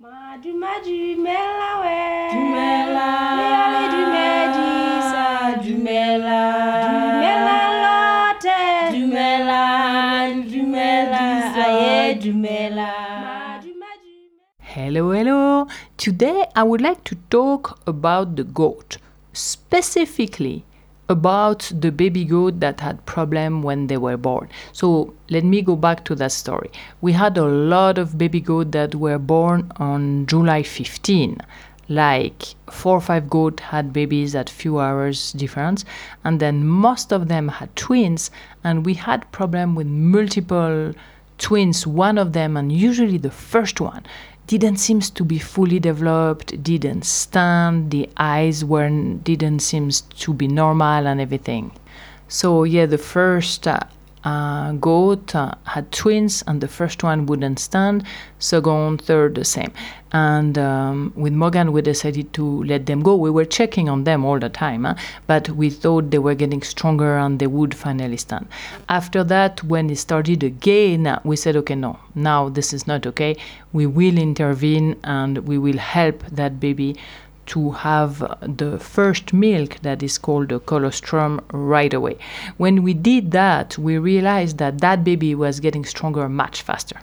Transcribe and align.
Maduma 0.00 0.78
dumela 0.84 1.70
we 1.82 1.98
Dumela. 2.32 3.08
Leale 3.38 3.82
dumedisa 3.94 5.26
Dumela. 5.60 6.40
Dumela 6.86 7.58
lote 7.82 8.60
Dumela. 8.92 9.60
Dumela. 10.46 11.18
Aye, 11.66 12.14
dumela. 12.14 12.90
Dumela 13.60 13.96
Hello, 14.60 15.10
hello. 15.10 15.66
Today 15.96 16.46
I 16.54 16.62
would 16.62 16.80
like 16.80 17.02
to 17.02 17.16
talk 17.28 17.80
about 17.84 18.36
the 18.36 18.44
goat, 18.44 18.98
specifically 19.32 20.64
about 21.08 21.72
the 21.74 21.90
baby 21.90 22.24
goat 22.24 22.60
that 22.60 22.80
had 22.80 23.04
problem 23.06 23.62
when 23.62 23.86
they 23.86 23.96
were 23.96 24.16
born. 24.16 24.48
So 24.72 25.14
let 25.30 25.44
me 25.44 25.62
go 25.62 25.76
back 25.76 26.04
to 26.06 26.14
that 26.16 26.32
story. 26.32 26.70
We 27.00 27.12
had 27.12 27.38
a 27.38 27.44
lot 27.44 27.98
of 27.98 28.18
baby 28.18 28.40
goat 28.40 28.72
that 28.72 28.94
were 28.94 29.18
born 29.18 29.72
on 29.76 30.26
July 30.26 30.62
15. 30.62 31.40
Like 31.88 32.54
four 32.70 32.98
or 32.98 33.00
five 33.00 33.30
goat 33.30 33.60
had 33.60 33.94
babies 33.94 34.34
at 34.34 34.50
few 34.50 34.78
hours 34.78 35.32
difference, 35.32 35.86
and 36.22 36.38
then 36.38 36.66
most 36.66 37.12
of 37.12 37.28
them 37.28 37.48
had 37.48 37.74
twins, 37.76 38.30
and 38.62 38.84
we 38.84 38.92
had 38.92 39.32
problem 39.32 39.74
with 39.74 39.86
multiple 39.86 40.92
twins 41.38 41.86
one 41.86 42.18
of 42.18 42.32
them 42.32 42.56
and 42.56 42.72
usually 42.72 43.18
the 43.18 43.30
first 43.30 43.80
one 43.80 44.04
didn't 44.46 44.78
seems 44.78 45.10
to 45.10 45.24
be 45.24 45.38
fully 45.38 45.78
developed 45.78 46.62
didn't 46.62 47.04
stand 47.04 47.90
the 47.90 48.08
eyes 48.16 48.64
weren't. 48.64 49.22
didn't 49.24 49.60
seems 49.60 50.00
to 50.00 50.32
be 50.32 50.48
normal 50.48 51.06
and 51.06 51.20
everything 51.20 51.70
so 52.28 52.64
yeah 52.64 52.86
the 52.86 52.98
first 52.98 53.66
uh, 53.68 53.78
uh, 54.28 54.72
goat 54.72 55.34
uh, 55.34 55.52
had 55.64 55.90
twins 55.92 56.42
and 56.46 56.60
the 56.60 56.68
first 56.68 57.02
one 57.02 57.26
wouldn't 57.26 57.58
stand 57.58 58.04
second 58.38 59.00
third 59.02 59.34
the 59.34 59.44
same. 59.44 59.72
And 60.12 60.56
um, 60.58 61.12
with 61.16 61.34
morgan 61.42 61.72
we 61.72 61.80
decided 61.82 62.32
to 62.38 62.44
let 62.64 62.86
them 62.86 63.00
go. 63.02 63.14
We 63.16 63.30
were 63.30 63.44
checking 63.44 63.88
on 63.88 64.04
them 64.04 64.24
all 64.24 64.38
the 64.38 64.48
time 64.48 64.84
huh? 64.84 64.94
but 65.26 65.50
we 65.50 65.70
thought 65.70 66.10
they 66.10 66.18
were 66.18 66.34
getting 66.34 66.62
stronger 66.62 67.16
and 67.18 67.38
they 67.38 67.46
would 67.46 67.74
finally 67.74 68.16
stand. 68.16 68.46
After 68.88 69.22
that 69.24 69.62
when 69.64 69.90
it 69.90 69.96
started 69.96 70.42
again 70.42 71.06
uh, 71.06 71.20
we 71.24 71.36
said 71.36 71.56
okay 71.56 71.74
no. 71.74 71.98
Now 72.14 72.48
this 72.48 72.72
is 72.72 72.86
not 72.86 73.06
okay. 73.06 73.36
We 73.72 73.86
will 73.86 74.18
intervene 74.18 74.96
and 75.04 75.38
we 75.50 75.58
will 75.58 75.78
help 75.78 76.24
that 76.40 76.58
baby 76.60 76.96
to 77.48 77.72
have 77.72 78.18
the 78.42 78.78
first 78.78 79.32
milk 79.32 79.76
that 79.82 80.02
is 80.02 80.18
called 80.18 80.48
the 80.50 80.60
colostrum 80.60 81.40
right 81.52 81.92
away. 81.92 82.16
When 82.56 82.82
we 82.82 82.94
did 82.94 83.30
that, 83.32 83.76
we 83.78 83.98
realized 83.98 84.58
that 84.58 84.80
that 84.80 85.04
baby 85.04 85.34
was 85.34 85.60
getting 85.60 85.84
stronger 85.84 86.28
much 86.28 86.62
faster. 86.62 87.00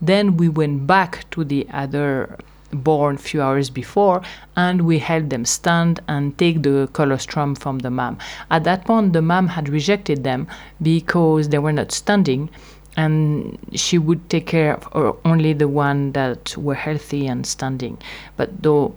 Then 0.00 0.36
we 0.36 0.48
went 0.48 0.86
back 0.86 1.28
to 1.30 1.44
the 1.44 1.66
other 1.72 2.38
born 2.72 3.16
few 3.16 3.40
hours 3.40 3.70
before 3.70 4.22
and 4.56 4.82
we 4.82 4.98
helped 4.98 5.30
them 5.30 5.44
stand 5.44 6.00
and 6.08 6.36
take 6.36 6.62
the 6.62 6.88
colostrum 6.92 7.54
from 7.54 7.78
the 7.78 7.90
mom. 7.90 8.18
At 8.50 8.64
that 8.64 8.84
point 8.84 9.12
the 9.12 9.22
mom 9.22 9.48
had 9.48 9.68
rejected 9.68 10.24
them 10.24 10.46
because 10.82 11.48
they 11.48 11.58
were 11.58 11.72
not 11.72 11.92
standing 11.92 12.50
and 12.96 13.58
she 13.74 13.98
would 13.98 14.28
take 14.28 14.46
care 14.46 14.74
of 14.92 15.18
only 15.24 15.52
the 15.52 15.68
one 15.68 16.12
that 16.12 16.56
were 16.56 16.74
healthy 16.74 17.26
and 17.26 17.46
standing. 17.46 17.98
But 18.36 18.62
though 18.62 18.94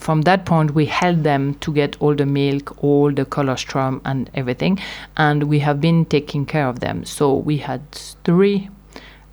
from 0.00 0.22
that 0.22 0.46
point 0.46 0.74
we 0.74 0.86
helped 0.86 1.22
them 1.22 1.54
to 1.56 1.72
get 1.72 1.96
all 2.00 2.14
the 2.14 2.24
milk 2.24 2.82
all 2.82 3.12
the 3.12 3.24
colostrum 3.26 4.00
and 4.04 4.30
everything 4.34 4.78
and 5.16 5.44
we 5.44 5.58
have 5.58 5.80
been 5.80 6.04
taking 6.06 6.46
care 6.46 6.66
of 6.66 6.80
them. 6.80 7.04
So 7.04 7.34
we 7.34 7.58
had 7.58 7.92
three 8.24 8.70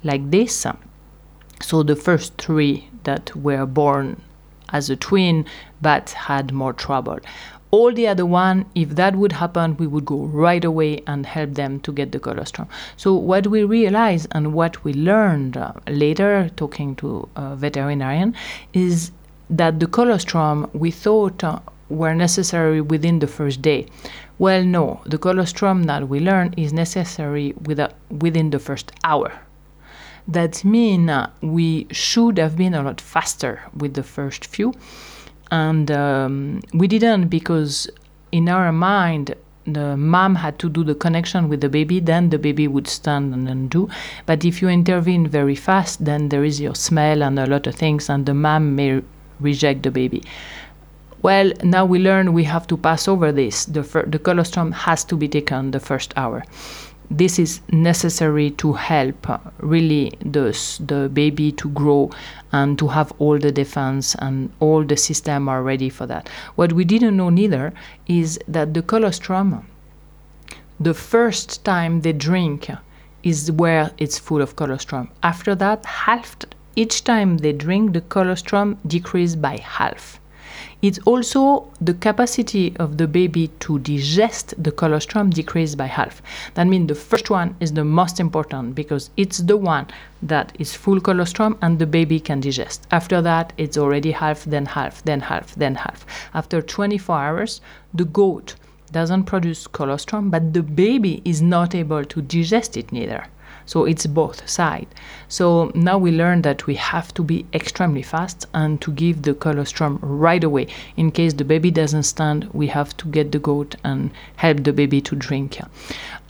like 0.03 0.29
this. 0.29 0.65
So 1.61 1.83
the 1.83 1.95
first 1.95 2.37
three 2.37 2.89
that 3.03 3.35
were 3.35 3.65
born 3.65 4.21
as 4.69 4.89
a 4.89 4.95
twin 4.95 5.45
but 5.81 6.09
had 6.09 6.51
more 6.51 6.73
trouble. 6.73 7.19
All 7.71 7.93
the 7.93 8.07
other 8.07 8.25
one 8.25 8.65
if 8.75 8.89
that 8.89 9.15
would 9.15 9.31
happen 9.31 9.77
we 9.77 9.87
would 9.87 10.05
go 10.05 10.19
right 10.25 10.63
away 10.63 11.01
and 11.07 11.25
help 11.25 11.53
them 11.53 11.79
to 11.81 11.93
get 11.93 12.11
the 12.11 12.19
colostrum. 12.19 12.67
So 12.97 13.13
what 13.13 13.47
we 13.47 13.63
realized 13.63 14.27
and 14.31 14.53
what 14.53 14.83
we 14.83 14.93
learned 14.93 15.55
uh, 15.55 15.71
later 15.87 16.49
talking 16.57 16.95
to 16.97 17.29
a 17.37 17.55
veterinarian 17.55 18.35
is 18.73 19.11
that 19.49 19.79
the 19.79 19.87
colostrum 19.87 20.69
we 20.73 20.91
thought 20.91 21.43
uh, 21.43 21.59
were 21.89 22.13
necessary 22.13 22.81
within 22.81 23.19
the 23.19 23.27
first 23.27 23.61
day. 23.61 23.87
Well, 24.39 24.63
no, 24.63 25.01
the 25.05 25.17
colostrum 25.17 25.83
that 25.83 26.09
we 26.09 26.19
learn 26.19 26.53
is 26.57 26.73
necessary 26.73 27.53
with 27.61 27.79
a, 27.79 27.93
within 28.09 28.49
the 28.49 28.59
first 28.59 28.91
hour. 29.03 29.31
That 30.27 30.65
means 30.65 31.09
uh, 31.09 31.29
we 31.41 31.87
should 31.91 32.37
have 32.37 32.57
been 32.57 32.73
a 32.73 32.83
lot 32.83 32.99
faster 32.99 33.61
with 33.75 33.93
the 33.93 34.03
first 34.03 34.45
few, 34.45 34.73
and 35.49 35.89
um, 35.89 36.61
we 36.73 36.87
didn't 36.87 37.29
because 37.29 37.89
in 38.33 38.49
our 38.49 38.73
mind 38.73 39.33
the 39.65 39.97
mom 39.97 40.35
had 40.35 40.59
to 40.59 40.69
do 40.69 40.83
the 40.83 40.95
connection 40.95 41.49
with 41.49 41.61
the 41.61 41.69
baby, 41.69 41.99
then 41.99 42.29
the 42.29 42.39
baby 42.39 42.67
would 42.67 42.87
stand 42.87 43.33
and 43.33 43.49
undo. 43.49 43.89
But 44.25 44.45
if 44.45 44.61
you 44.61 44.69
intervene 44.69 45.27
very 45.27 45.55
fast, 45.55 46.03
then 46.03 46.29
there 46.29 46.43
is 46.43 46.59
your 46.61 46.75
smell 46.75 47.21
and 47.21 47.37
a 47.37 47.45
lot 47.45 47.67
of 47.67 47.75
things, 47.75 48.09
and 48.09 48.25
the 48.25 48.33
mom 48.33 48.75
may 48.75 49.01
reject 49.39 49.83
the 49.83 49.91
baby. 49.91 50.23
Well, 51.21 51.51
now 51.63 51.83
we 51.83 51.99
learn 51.99 52.33
we 52.33 52.43
have 52.43 52.67
to 52.67 52.77
pass 52.77 53.07
over 53.07 53.31
this. 53.31 53.65
The, 53.65 53.83
fir- 53.83 54.05
the 54.05 54.19
colostrum 54.19 54.71
has 54.71 55.03
to 55.05 55.15
be 55.17 55.27
taken 55.27 55.71
the 55.71 55.79
first 55.79 56.13
hour. 56.15 56.43
This 57.09 57.39
is 57.39 57.61
necessary 57.71 58.51
to 58.51 58.73
help 58.73 59.29
uh, 59.29 59.39
really 59.59 60.11
the, 60.19 60.51
the 60.85 61.09
baby 61.11 61.51
to 61.53 61.69
grow 61.69 62.11
and 62.51 62.77
to 62.79 62.87
have 62.89 63.13
all 63.17 63.39
the 63.39 63.51
defense 63.51 64.15
and 64.19 64.51
all 64.59 64.83
the 64.83 64.97
system 64.97 65.47
are 65.47 65.63
ready 65.63 65.89
for 65.89 66.05
that. 66.05 66.29
What 66.55 66.73
we 66.73 66.83
didn't 66.83 67.17
know 67.17 67.29
neither 67.29 67.73
is 68.07 68.39
that 68.47 68.73
the 68.73 68.81
colostrum, 68.81 69.65
the 70.79 70.93
first 70.93 71.63
time 71.63 72.01
they 72.01 72.13
drink 72.13 72.69
is 73.23 73.51
where 73.51 73.91
it's 73.97 74.19
full 74.19 74.41
of 74.41 74.55
colostrum. 74.55 75.09
After 75.23 75.55
that, 75.55 75.85
half 75.85 76.37
each 76.77 77.03
time 77.03 77.39
they 77.39 77.53
drink, 77.53 77.93
the 77.93 78.01
colostrum 78.01 78.77
decrease 78.85 79.35
by 79.35 79.57
half. 79.57 80.19
It's 80.79 80.99
also 81.05 81.67
the 81.81 81.95
capacity 81.95 82.75
of 82.77 82.97
the 82.99 83.07
baby 83.07 83.47
to 83.61 83.79
digest 83.79 84.53
the 84.63 84.71
colostrum 84.71 85.31
decreased 85.31 85.75
by 85.75 85.87
half. 85.87 86.21
That 86.53 86.67
means 86.67 86.87
the 86.87 86.93
first 86.93 87.31
one 87.31 87.55
is 87.59 87.73
the 87.73 87.83
most 87.83 88.19
important 88.19 88.75
because 88.75 89.09
it's 89.17 89.39
the 89.39 89.57
one 89.57 89.87
that 90.21 90.55
is 90.59 90.75
full 90.75 91.01
colostrum 91.01 91.57
and 91.63 91.79
the 91.79 91.87
baby 91.87 92.19
can 92.19 92.41
digest. 92.41 92.85
After 92.91 93.23
that, 93.23 93.53
it's 93.57 93.77
already 93.77 94.11
half, 94.11 94.45
then 94.45 94.67
half, 94.67 95.03
then 95.03 95.21
half, 95.21 95.55
then 95.55 95.73
half. 95.73 96.05
After 96.35 96.61
24 96.61 97.15
hours, 97.17 97.59
the 97.91 98.05
goat 98.05 98.53
doesn't 98.91 99.23
produce 99.23 99.65
colostrum, 99.65 100.29
but 100.29 100.53
the 100.53 100.61
baby 100.61 101.23
is 101.25 101.41
not 101.41 101.73
able 101.73 102.05
to 102.05 102.21
digest 102.21 102.77
it 102.77 102.91
neither. 102.91 103.25
So 103.67 103.85
it's 103.85 104.07
both 104.07 104.49
side. 104.49 104.87
So 105.27 105.71
now 105.75 105.97
we 105.97 106.11
learn 106.11 106.41
that 106.43 106.65
we 106.67 106.75
have 106.75 107.13
to 107.15 107.21
be 107.21 107.45
extremely 107.53 108.01
fast 108.01 108.45
and 108.53 108.81
to 108.81 108.91
give 108.91 109.21
the 109.21 109.33
colostrum 109.33 109.99
right 110.01 110.43
away. 110.43 110.67
In 110.95 111.11
case 111.11 111.33
the 111.33 111.43
baby 111.43 111.69
doesn't 111.69 112.03
stand, 112.03 112.49
we 112.53 112.67
have 112.67 112.97
to 112.97 113.07
get 113.09 113.31
the 113.31 113.39
goat 113.39 113.75
and 113.83 114.09
help 114.37 114.63
the 114.63 114.71
baby 114.73 115.01
to 115.01 115.15
drink. 115.15 115.59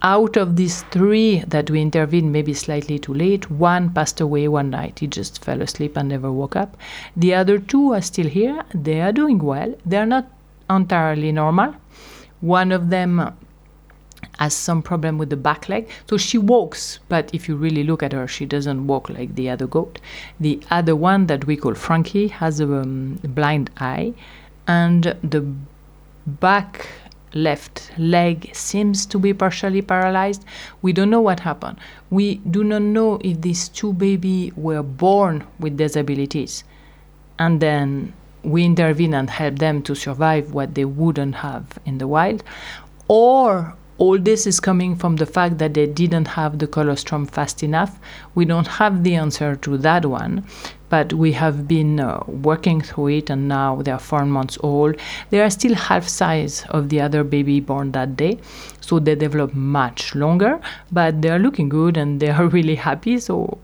Out 0.02 0.36
of 0.36 0.56
these 0.56 0.82
three 0.92 1.44
that 1.48 1.70
we 1.70 1.80
intervened, 1.82 2.32
maybe 2.32 2.54
slightly 2.54 2.98
too 2.98 3.14
late, 3.14 3.50
one 3.52 3.92
passed 3.92 4.20
away 4.20 4.48
one 4.48 4.72
night. 4.72 5.00
He 5.00 5.08
just 5.08 5.44
fell 5.44 5.62
asleep 5.62 5.96
and 5.96 6.10
never 6.10 6.32
woke 6.32 6.56
up. 6.56 6.76
The 7.16 7.36
other 7.36 7.60
two 7.60 7.94
are 7.94 8.02
still 8.02 8.28
here. 8.28 8.64
They 8.74 9.00
are 9.02 9.12
doing 9.12 9.38
well. 9.38 9.76
They 9.86 9.98
are 9.98 10.06
not 10.06 10.28
entirely 10.70 11.32
normal. 11.32 11.76
One 12.42 12.72
of 12.72 12.90
them 12.90 13.36
has 14.40 14.54
some 14.54 14.82
problem 14.82 15.18
with 15.18 15.30
the 15.30 15.38
back 15.38 15.70
leg. 15.70 15.90
So 16.10 16.18
she 16.18 16.38
walks, 16.38 17.00
but 17.10 17.30
if 17.34 17.48
you 17.48 17.56
really 17.56 17.84
look 17.84 18.04
at 18.04 18.14
her, 18.14 18.28
she 18.28 18.46
doesn't 18.46 18.88
walk 18.88 19.10
like 19.10 19.36
the 19.36 19.50
other 19.50 19.68
goat. 19.68 20.00
The 20.40 20.60
other 20.70 20.96
one 20.96 21.28
that 21.28 21.46
we 21.46 21.58
call 21.58 21.74
Frankie 21.76 22.28
has 22.28 22.60
a 22.60 22.66
um, 22.66 23.20
blind 23.24 23.70
eye, 23.78 24.14
and 24.68 25.16
the 25.24 25.46
back 26.26 26.88
left 27.34 27.92
leg 27.98 28.50
seems 28.54 29.06
to 29.06 29.20
be 29.20 29.34
partially 29.34 29.82
paralyzed. 29.82 30.46
We 30.82 30.94
don't 30.94 31.10
know 31.10 31.22
what 31.22 31.42
happened. 31.42 31.78
We 32.10 32.36
do 32.36 32.64
not 32.64 32.82
know 32.82 33.20
if 33.24 33.42
these 33.42 33.70
two 33.70 33.94
babies 33.94 34.54
were 34.56 34.84
born 34.84 35.46
with 35.60 35.78
disabilities 35.78 36.64
and 37.40 37.60
then 37.60 38.14
we 38.44 38.64
intervene 38.64 39.14
and 39.14 39.30
help 39.30 39.60
them 39.60 39.82
to 39.84 39.96
survive 39.96 40.54
what 40.54 40.76
they 40.76 40.86
wouldn't 40.86 41.36
have 41.36 41.78
in 41.86 41.98
the 41.98 42.08
wild 42.08 42.44
or 43.08 43.76
all 43.98 44.18
this 44.18 44.46
is 44.46 44.60
coming 44.60 44.96
from 44.96 45.16
the 45.16 45.26
fact 45.26 45.58
that 45.58 45.74
they 45.74 45.88
didn't 45.88 46.28
have 46.28 46.60
the 46.60 46.68
colostrum 46.68 47.26
fast 47.26 47.64
enough. 47.64 48.00
We 48.36 48.46
don't 48.46 48.68
have 48.68 49.04
the 49.04 49.16
answer 49.16 49.56
to 49.56 49.78
that 49.80 50.06
one, 50.06 50.46
but 50.90 51.14
we 51.14 51.32
have 51.34 51.68
been 51.68 52.00
uh, 52.00 52.24
working 52.28 52.82
through 52.82 53.08
it, 53.10 53.30
and 53.30 53.48
now 53.48 53.82
they 53.82 53.92
are 53.92 54.00
four 54.00 54.26
months 54.26 54.58
old. 54.62 54.96
They 55.32 55.42
are 55.42 55.50
still 55.50 55.76
half 55.76 56.08
size 56.08 56.66
of 56.70 56.90
the 56.90 57.02
other 57.02 57.24
baby 57.24 57.60
born 57.60 57.92
that 57.94 58.16
day, 58.16 58.40
so 58.82 59.00
they 59.00 59.16
develop 59.16 59.54
much 59.54 60.14
longer, 60.16 60.60
but 60.92 61.22
they 61.22 61.30
are 61.30 61.40
looking 61.40 61.70
good 61.70 61.98
and 61.98 62.20
they 62.20 62.30
are 62.30 62.48
really 62.58 62.76
happy. 62.76 63.20
So 63.20 63.58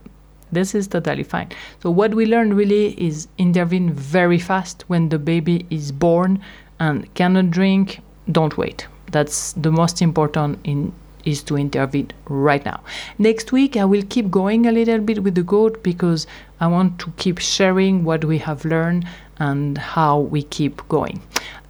This 0.54 0.76
is 0.76 0.88
totally 0.88 1.24
fine. 1.24 1.50
So 1.82 1.90
what 1.90 2.14
we 2.14 2.28
learn 2.28 2.54
really 2.54 2.94
is 3.02 3.28
intervene 3.40 3.92
very 3.92 4.38
fast 4.38 4.84
when 4.88 5.10
the 5.10 5.18
baby 5.18 5.66
is 5.72 5.92
born 5.92 6.42
and 6.80 7.12
cannot 7.16 7.50
drink. 7.50 8.02
Don't 8.32 8.56
wait. 8.56 8.88
That's 9.14 9.54
the 9.54 9.72
most 9.72 10.02
important 10.02 10.60
in 10.64 10.92
is 11.26 11.42
to 11.44 11.58
intervene 11.58 12.12
right 12.28 12.66
now. 12.66 12.82
Next 13.18 13.52
week, 13.52 13.78
I 13.78 13.86
will 13.86 14.04
keep 14.10 14.30
going 14.30 14.66
a 14.66 14.72
little 14.72 15.00
bit 15.00 15.24
with 15.24 15.36
the 15.36 15.44
goat 15.44 15.82
because 15.84 16.28
I 16.60 16.68
want 16.68 17.00
to 17.00 17.14
keep 17.18 17.40
sharing 17.40 18.04
what 18.04 18.26
we 18.26 18.38
have 18.40 18.66
learned 18.66 19.08
and 19.38 19.78
how 19.78 20.20
we 20.20 20.44
keep 20.44 20.88
going. 20.90 21.22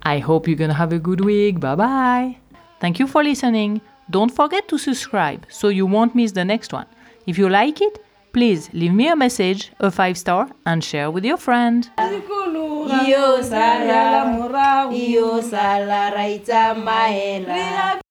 I 0.03 0.19
hope 0.19 0.47
you're 0.47 0.57
gonna 0.57 0.73
have 0.73 0.93
a 0.93 0.99
good 0.99 1.21
week. 1.21 1.59
Bye 1.59 1.75
bye. 1.75 2.37
Thank 2.79 2.99
you 2.99 3.07
for 3.07 3.23
listening. 3.23 3.81
Don't 4.09 4.31
forget 4.31 4.67
to 4.67 4.77
subscribe 4.77 5.45
so 5.49 5.69
you 5.69 5.85
won't 5.85 6.15
miss 6.15 6.33
the 6.33 6.45
next 6.45 6.73
one. 6.73 6.87
If 7.25 7.37
you 7.37 7.47
like 7.47 7.81
it, 7.81 8.03
please 8.33 8.69
leave 8.73 8.93
me 8.93 9.07
a 9.07 9.15
message, 9.15 9.71
a 9.79 9.89
five 9.89 10.17
star, 10.17 10.49
and 10.65 10.83
share 10.83 11.09
with 11.09 11.23
your 11.23 11.37
friend. 11.37 11.89
Iyo 13.01 13.25
sala 13.43 14.03
iyo 14.93 15.41
sala 15.41 16.09
ra 16.15 16.23
itsamaela 16.35 18.02